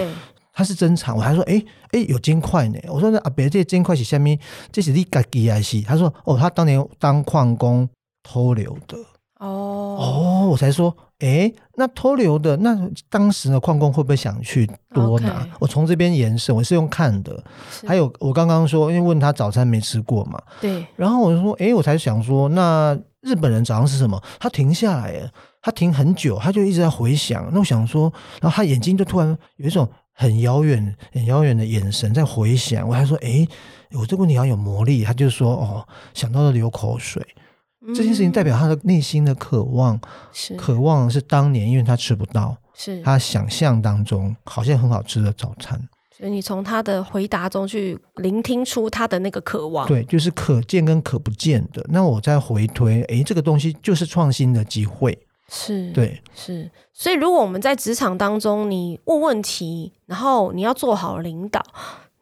[0.54, 4.38] 他是珍藏，我还说哎哎有金块呢，我说那阿北这金块是下面
[4.72, 5.82] 这是你家己还是？
[5.82, 7.86] 他说哦他当年当矿工
[8.22, 8.96] 偷留的
[9.38, 10.96] 哦哦，我才说。
[11.18, 12.78] 哎，那偷流的，那
[13.10, 15.48] 当时呢，矿工会不会想去多拿？Okay.
[15.58, 17.42] 我从这边延伸，我是用看的。
[17.84, 20.86] 还有，我刚刚说，因为问他早餐没吃过嘛，对。
[20.94, 24.22] 然后我就说，哎，我才想说，那日本人早上是什么？
[24.38, 25.28] 他停下来，
[25.60, 27.50] 他停很久，他就一直在回想。
[27.52, 32.88] 那我想说，然后他眼睛就突然有一种很遥远、很遥远的眼神在回想。
[32.88, 33.44] 我还说，哎，
[33.90, 35.02] 我这个问题好像有魔力。
[35.02, 37.26] 他就说，哦，想到了流口水。
[37.94, 39.98] 这件事情代表他的内心的渴望，
[40.32, 45.80] 是渴望是当年因为他吃不到，是他想象当中好像很好吃的早餐。
[46.16, 51.84] 所以你从他的回答中去聆听出他的那个渴望，对，就是可见跟可不见的。
[51.88, 55.16] 那我再回推，诶，这个东西就是创新的机会，
[55.48, 56.68] 是对，是。
[56.92, 61.64] 所以如果我们在职场当中，你问问题，然后你要做好领导。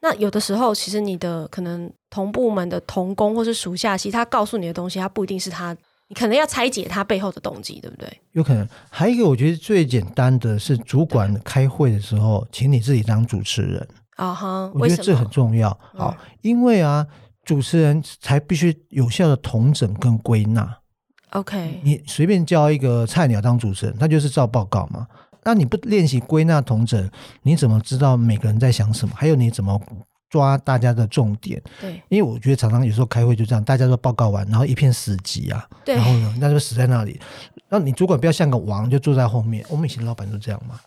[0.07, 5.77] 那有的时候，其实你的可能同部门的同工或是属下，其实他告诉你的东西，他不一定是他，
[6.07, 8.21] 你可能要拆解他背后的动机，对不对？
[8.31, 8.65] 有可能。
[8.89, 14.71] 还有一个，我觉得最简单的是，主管开会的时候，请你自己当主持人啊哈。
[14.75, 15.77] 我觉得这很重要。
[15.93, 17.05] 好，因为啊，
[17.45, 20.79] 主持人才必须有效的统整跟归纳。
[21.31, 25.05] OK，你随便叫一个菜鸟当主持人，他就是照报告嘛。
[25.47, 27.09] 那你不练习归纳同整，
[27.43, 29.15] 你怎么知道每个人在想什么？
[29.17, 29.81] 还有你怎么
[30.29, 31.63] 抓大家的重点？
[31.81, 35.65] 对，因为我觉得常常有时候开会就这样，大家都报告完，然后一片死寂啊。
[35.85, 37.21] 对，然后呢，那就死在那里。
[37.69, 39.65] 那你主管不要像个王，就坐在后面。
[39.69, 40.81] 我们以前老板都这样嘛。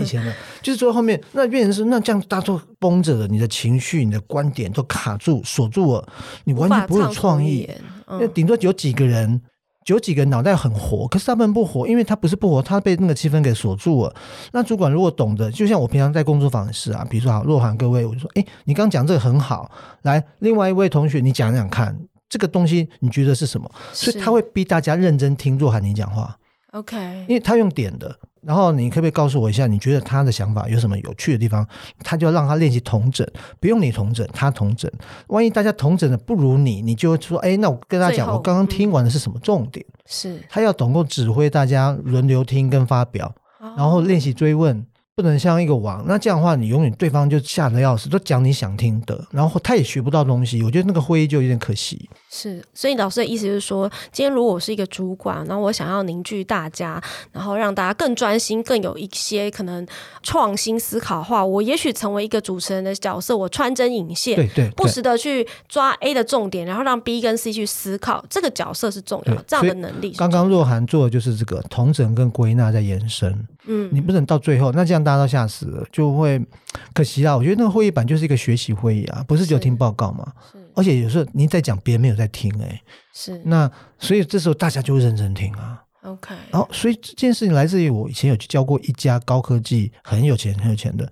[0.00, 6.08] 以前的，就是坐在后面，那变成是那这样，大家都绷着了，你的情绪、你的观点都卡住、锁住了，
[6.44, 7.68] 你完全不会有创意。
[8.06, 9.42] 那、嗯、顶多有几个人。
[9.86, 14.14] 有几个脑袋很活，可是他们不活，因为他不是不活，他被那个气氛给锁住了。
[14.52, 19.70] 那主管如果懂得，就像我平常在工作坊是啊，比如说好，若涵各位，我就说，哎，你刚讲这个很好，
[20.02, 23.70] 来，另外一位同学，你讲讲看，这个东西你觉得是什么？
[23.92, 26.36] 所以他会逼大家认真听若涵你讲话。
[26.72, 26.96] OK，
[27.28, 28.18] 因为他用点的。
[28.44, 31.66] 然后你可不可以告诉我一下，你觉得他的想法有什么有趣的地方？
[32.02, 33.26] 他就要让他练习同整，
[33.60, 34.90] 不用你同整，他同整。
[35.28, 43.32] 万一大家同整的不如你，你就说：“哎，那我跟他讲，我刚刚听完的是什么重点？”是他要懂够指挥大家轮流听跟发表，
[43.76, 44.84] 然后练习追问。
[45.14, 50.62] 不能像一个王，那这样的话，你永远对方就吓得要死，都讲你想听的，然后他也学不到东西。
[50.62, 52.08] 我觉得那个会议就有点可惜。
[52.30, 56.98] 是，所以老师的意思就是说，今天如果我是一个主管，然后我想要凝聚大家，
[57.30, 59.86] 然后让大家更专心，更有一些可能
[60.22, 70.12] 创新思考的话，我也许成为一个主持人的角色，我穿针引线，对对，不时的去抓 A 的重点，然后让 B 跟 C 去思考，这个角色是重要，这样的能力。
[70.16, 73.46] 刚刚若涵做的就是这个同整跟归纳在延伸。
[73.66, 76.44] 嗯，你不能到最后，那这样大家都吓死了，就会
[76.92, 77.36] 可惜啊。
[77.36, 80.32] 我觉得那个会议版就是一个学习会议啊，不是只有听报告嘛。
[80.50, 82.82] 是，而且有时候你在讲，别人没有在听，哎，
[83.14, 83.40] 是。
[83.44, 85.82] 那所以这时候大家就会认真听啊。
[86.02, 86.34] OK。
[86.50, 91.10] 然后，所以这件事情来自于我以前有去教过一家高科技很有钱很有钱的，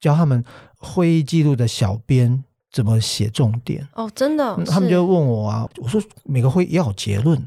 [0.00, 0.44] 教他们
[0.76, 2.44] 会议记录的小编。
[2.70, 3.86] 怎么写重点？
[3.94, 5.68] 哦，真的，他们就问我啊。
[5.78, 7.40] 我说每个会要有结论。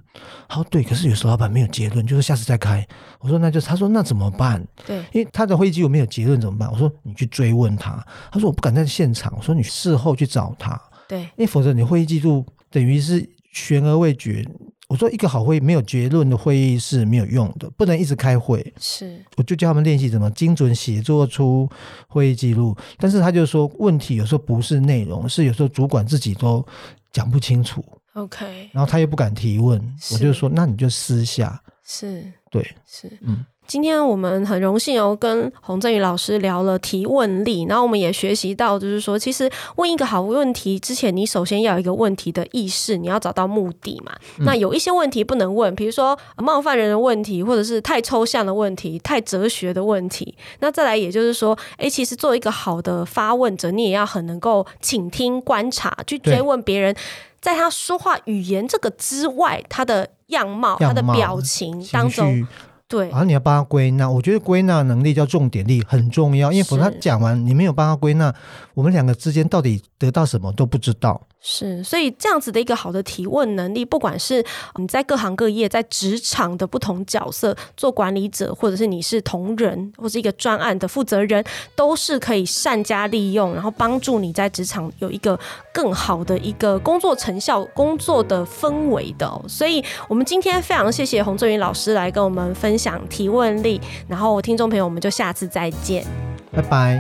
[0.50, 2.86] 他说对，可是有时候老板没有结论，就是下次再开。
[3.20, 4.66] 我说那就他说那怎么办？
[4.86, 6.72] 对，因为他的会议记录没有结论怎么办？
[6.72, 8.04] 我说你去追问他。
[8.32, 9.34] 他说我不敢在现场。
[9.38, 10.80] 我说你事后去找他。
[11.08, 14.46] 对，因为否则你会议记录等于是悬而未决。
[14.92, 18.74] 我说一个好会议没有结论的会议是没有用的，不能一直开会。
[18.78, 21.70] 是，我就教他们练习怎么精准写作出
[22.10, 22.76] 会议记录。
[22.98, 26.66] 但是他就说，问题有时候不是内容，是有时候主管自己都
[27.14, 27.82] 讲不清楚。
[28.16, 29.82] OK，然后他又不敢提问，
[30.12, 31.64] 我就说那你就私下。
[31.86, 33.46] 是，对，是，嗯。
[33.72, 44.12] 今天我们很荣幸哦，跟洪振宇老师聊了提问力，然后我们也学习到，就是说，其实问一个好问题之前，你首先要有一个问题的意识，你要找到目的嘛。
[44.40, 50.36] 嗯、那有一些问题不能问，比如说冒犯人的问题，或者是太抽象的问题、太哲学的问题。
[50.60, 56.94] 那再来，也就是说，诶，其实做一个好的发问者，你也要很能够倾听、观察，去追问别人，
[57.40, 62.46] 在他说话语言这个之外，他的样貌他的表情当中。
[62.92, 68.36] 对，然后你要帮他归纳，我觉得归纳能力叫重点力很重要，因为否则他讲完你没有帮他归纳，
[68.74, 71.22] 我们两个之间到底得到什么都不知道。
[71.44, 81.44] 是，所以这样子的一个好的提问能力，不管是你在各行各业，在职场的不同角色，做管理者，或者是你是同仁，或是一个专案的负责人，
[81.76, 85.40] 都是可以善加利用，然后帮助你在职场有一个
[85.74, 89.28] 更好的一个工作成效、工作的氛围的。
[89.48, 96.04] 所以，我们今天非常谢谢洪振宇老师来跟我们分想提问力，然后听众朋友，我们就下次再见，
[96.52, 97.00] 拜拜。